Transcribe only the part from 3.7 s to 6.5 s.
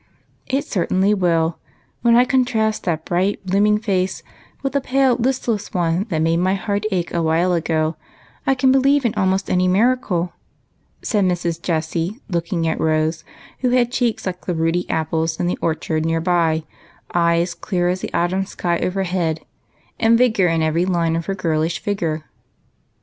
face with the pale, listless one that made